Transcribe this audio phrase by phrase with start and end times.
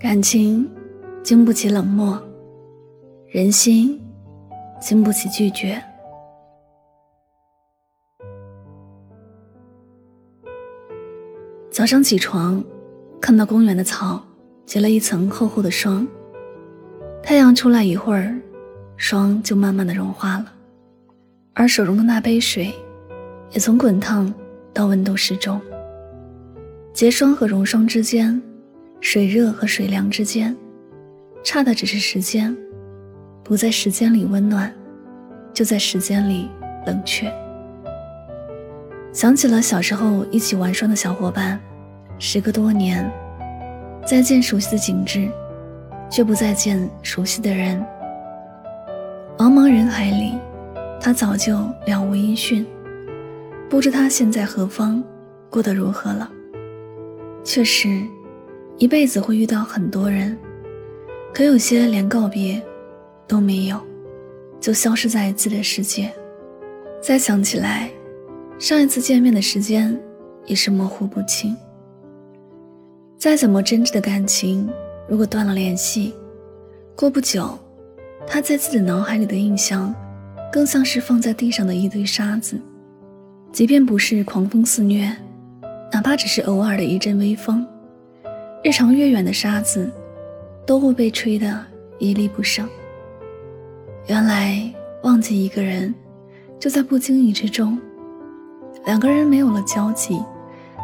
[0.00, 0.64] 感情
[1.24, 2.22] 经不起冷漠，
[3.26, 4.00] 人心
[4.80, 5.82] 经不起拒绝。
[11.68, 12.62] 早上起床，
[13.20, 14.22] 看到公园的草
[14.64, 16.06] 结了一层厚厚的霜。
[17.20, 18.38] 太阳出来一会儿，
[18.96, 20.52] 霜就慢慢的融化了，
[21.54, 22.72] 而手中的那杯水，
[23.50, 24.32] 也从滚烫
[24.72, 25.60] 到温度适中。
[26.92, 28.40] 结霜和融霜之间。
[29.00, 30.54] 水热和水凉之间，
[31.44, 32.54] 差的只是时间，
[33.44, 34.72] 不在时间里温暖，
[35.54, 36.48] 就在时间里
[36.84, 37.32] 冷却。
[39.12, 41.58] 想起了小时候一起玩耍的小伙伴，
[42.18, 43.08] 时隔多年，
[44.04, 45.28] 再见熟悉的景致，
[46.10, 47.80] 却不再见熟悉的人。
[49.38, 50.34] 茫茫人海里，
[51.00, 52.66] 他早就了无音讯，
[53.70, 55.02] 不知他现在何方，
[55.48, 56.28] 过得如何了。
[57.44, 58.02] 确实。
[58.78, 60.38] 一辈子会遇到很多人，
[61.34, 62.62] 可有些连告别
[63.26, 63.80] 都没有，
[64.60, 66.12] 就消失在自己的世界。
[67.02, 67.90] 再想起来，
[68.56, 69.98] 上一次见面的时间
[70.46, 71.56] 也是模糊不清。
[73.16, 74.68] 再怎么真挚的感情，
[75.08, 76.14] 如果断了联系，
[76.94, 77.58] 过不久，
[78.28, 79.92] 他在自己脑海里的印象，
[80.52, 82.56] 更像是放在地上的一堆沙子。
[83.50, 85.12] 即便不是狂风肆虐，
[85.92, 87.66] 哪怕只是偶尔的一阵微风。
[88.64, 89.88] 日长月远的沙子，
[90.66, 91.64] 都会被吹得
[91.98, 92.68] 一粒不剩。
[94.08, 94.60] 原来
[95.02, 95.94] 忘记一个人，
[96.58, 97.78] 就在不经意之中。
[98.84, 100.20] 两个人没有了交集，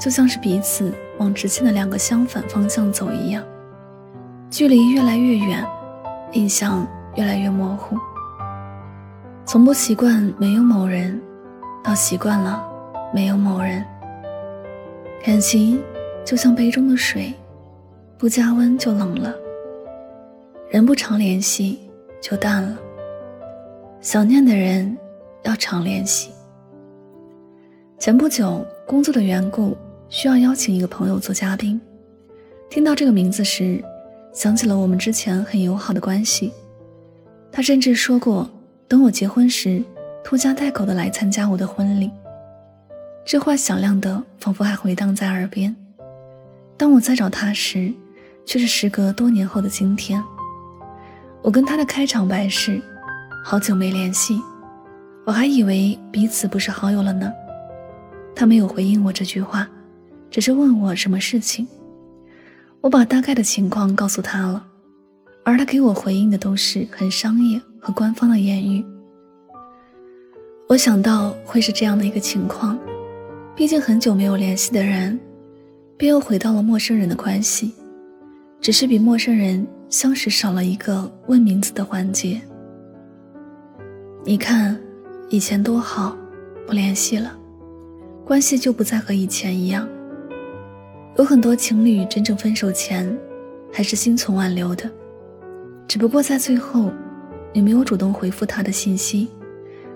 [0.00, 3.44] 就像是彼此往直线的两个相反方向走一样，
[4.50, 5.62] 距离越来越远，
[6.32, 6.86] 印象
[7.16, 7.98] 越来越模糊。
[9.44, 11.20] 从不习惯没有某人，
[11.84, 12.66] 到习惯了
[13.12, 13.84] 没有某人。
[15.22, 15.78] 感情
[16.24, 17.34] 就像杯中的水。
[18.18, 19.32] 不加温就冷了，
[20.68, 21.78] 人不常联系
[22.20, 22.76] 就淡了。
[24.00, 24.98] 想念的人
[25.44, 26.32] 要常联系。
[27.96, 29.76] 前不久工作的缘故，
[30.08, 31.80] 需要邀请一个朋友做嘉宾。
[32.68, 33.80] 听到这个名字时，
[34.32, 36.52] 想起了我们之前很友好的关系。
[37.52, 38.50] 他甚至说过，
[38.88, 39.80] 等我结婚时，
[40.24, 42.10] 拖家带口的来参加我的婚礼。
[43.24, 45.74] 这话响亮的，仿佛还回荡在耳边。
[46.76, 47.92] 当我在找他时，
[48.48, 50.24] 却是时隔多年后的今天，
[51.42, 52.80] 我跟他的开场白是
[53.44, 54.40] ：“好久没联系，
[55.26, 57.30] 我还以为彼此不是好友了呢。”
[58.34, 59.68] 他没有回应我这句话，
[60.30, 61.68] 只是问我什么事情。
[62.80, 64.64] 我把大概的情况告诉他了，
[65.44, 68.82] 而他给我回应的都是很商业和官方的言语。
[70.70, 72.78] 我想到会是这样的一个情况，
[73.54, 75.20] 毕竟很久没有联系的人，
[75.98, 77.74] 便又回到了陌生人的关系。
[78.68, 82.38] 只是比陌生人相识少了一个问名字的环节。
[84.26, 84.78] 你看，
[85.30, 86.14] 以前多好，
[86.66, 87.34] 不联系了，
[88.26, 89.88] 关系就不再和以前一样。
[91.16, 93.18] 有很多情侣真正分手前，
[93.72, 94.84] 还是心存挽留的，
[95.86, 96.92] 只不过在最后，
[97.54, 99.30] 你没有主动回复他的信息，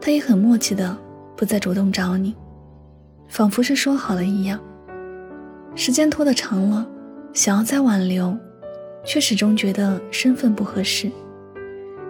[0.00, 0.98] 他也很默契的
[1.36, 2.34] 不再主动找你，
[3.28, 4.58] 仿佛是说好了一样。
[5.76, 6.84] 时间拖得长了，
[7.32, 8.36] 想要再挽留。
[9.06, 11.08] 却始终觉得身份不合适，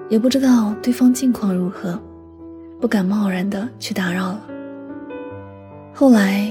[0.08, 2.00] 也不知道对方近况如何，
[2.81, 4.43] 不敢贸然的去打扰了。
[5.93, 6.50] 后来，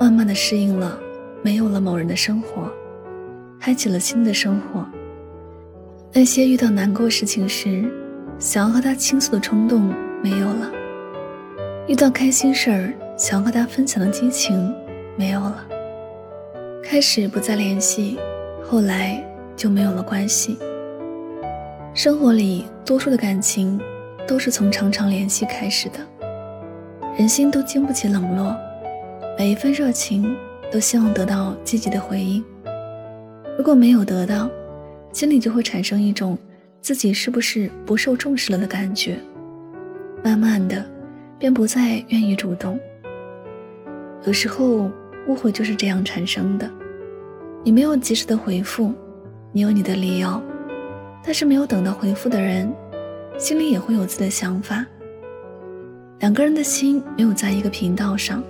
[0.00, 0.98] 慢慢的适应了
[1.42, 2.68] 没有了某人的生活，
[3.60, 4.84] 开启了新的生活。
[6.12, 7.88] 那些遇到难过事情时，
[8.38, 10.70] 想要和他倾诉的冲动没有了；
[11.86, 14.74] 遇到开心事儿，想要和他分享的激情
[15.16, 15.64] 没有了。
[16.82, 18.18] 开始不再联系，
[18.64, 19.24] 后来。
[19.56, 20.58] 就没有了关系。
[21.94, 23.80] 生活里多数的感情，
[24.26, 25.98] 都是从常常联系开始的。
[27.16, 28.56] 人心都经不起冷落，
[29.38, 30.36] 每一份热情
[30.72, 32.44] 都希望得到积极的回应。
[33.56, 34.50] 如果没有得到，
[35.12, 36.36] 心里就会产生一种
[36.80, 39.16] 自己是不是不受重视了的感觉，
[40.24, 40.84] 慢慢的
[41.38, 42.76] 便不再愿意主动。
[44.24, 44.90] 有时候
[45.28, 46.68] 误会就是这样产生的，
[47.62, 48.92] 你没有及时的回复，
[49.56, 50.42] 你有你的理由，
[51.22, 52.74] 但是没有等到回复的人，
[53.38, 54.84] 心里也会有自己的想法。
[56.18, 58.42] 两个人的心没有在一个频道上，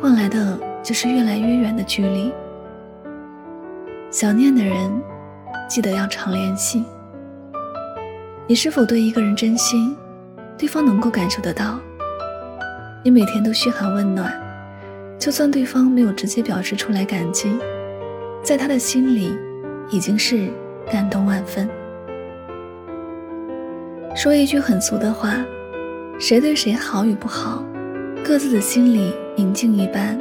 [0.00, 2.32] 换来的就是越来越远的距离。
[4.12, 4.92] 想念的人，
[5.68, 6.84] 记得要常联系。
[8.46, 9.96] 你是否对一个人真心，
[10.56, 11.80] 对方能够感受得到。
[13.02, 14.32] 你每天都嘘寒问暖，
[15.18, 17.52] 就算对方没有直接表示出来感激，
[18.44, 19.36] 在他的心里，
[19.92, 20.50] 已经是
[20.90, 21.68] 感动万分。
[24.16, 25.36] 说一句很俗的话。
[26.18, 27.64] 谁对谁好与不好，
[28.24, 30.16] 各自的心里明镜一般，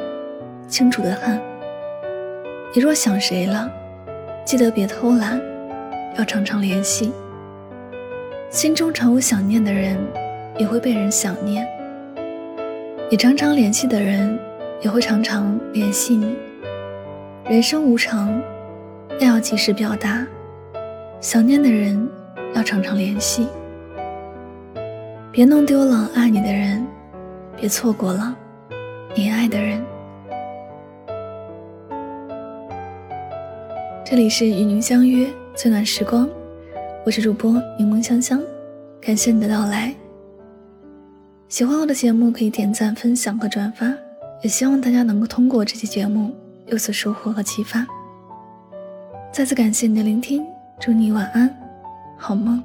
[0.68, 1.39] 清楚的很。
[2.73, 3.69] 你若想谁了，
[4.44, 5.39] 记得别偷懒，
[6.17, 7.12] 要常常联系。
[8.50, 9.95] 心中常有想念的人，
[10.57, 11.67] 也会被人想念。
[13.12, 14.39] 你常常联系的人，
[14.81, 16.35] 也会常常联系你。
[17.45, 18.41] 人生无常，
[19.25, 20.25] 要及时表达。
[21.19, 22.09] 想念的人，
[22.56, 23.47] 要常常联系。
[25.31, 26.85] 别弄丢了爱你的人，
[27.56, 28.35] 别错过了
[29.15, 29.81] 你爱的人。
[34.03, 36.27] 这里是与您相约最暖时光，
[37.06, 38.41] 我是主播柠檬香香，
[39.00, 39.95] 感谢你的到来。
[41.47, 43.94] 喜欢我的节目可以点赞、分享和转发，
[44.41, 46.35] 也希望大家能够通过这期节目
[46.65, 47.85] 有所收获和启发。
[49.31, 50.45] 再次感谢你的聆听，
[50.77, 51.49] 祝你晚安，
[52.17, 52.61] 好梦。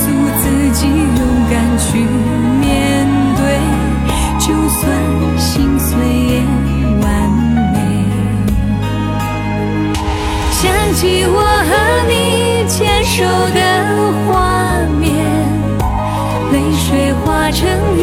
[0.00, 0.04] 诉
[0.40, 1.20] 自己勇
[1.50, 1.84] 敢去
[2.60, 2.64] 面
[3.36, 3.42] 对，
[4.38, 4.80] 就算
[5.38, 6.32] 心碎也
[7.02, 7.04] 完
[7.74, 7.76] 美。
[10.50, 10.60] 想
[10.94, 11.38] 起我
[11.68, 11.70] 和
[12.08, 12.10] 你。
[12.70, 13.58] 牵手的
[14.26, 14.30] 画
[15.00, 15.08] 面，
[16.52, 17.68] 泪水化成
[17.98, 18.00] 雨